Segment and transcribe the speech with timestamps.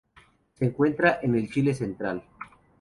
[0.55, 2.23] Se encuentra en el Chile central.